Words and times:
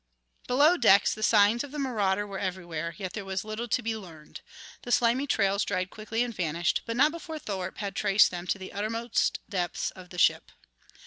Below 0.47 0.77
decks 0.77 1.13
the 1.13 1.21
signs 1.21 1.63
of 1.63 1.69
the 1.69 1.77
marauder 1.77 2.25
were 2.25 2.39
everywhere, 2.39 2.95
yet 2.97 3.13
there 3.13 3.23
was 3.23 3.45
little 3.45 3.67
to 3.67 3.83
be 3.83 3.95
learned. 3.95 4.41
The 4.81 4.91
slimy 4.91 5.27
trails 5.27 5.63
dried 5.63 5.91
quickly 5.91 6.23
and 6.23 6.33
vanished, 6.35 6.81
but 6.87 6.97
not 6.97 7.11
before 7.11 7.37
Thorpe 7.37 7.77
had 7.77 7.95
traced 7.95 8.31
them 8.31 8.47
to 8.47 8.57
the 8.57 8.73
uttermost 8.73 9.41
depths 9.47 9.91
of 9.91 10.09
the 10.09 10.17
ship. 10.17 10.51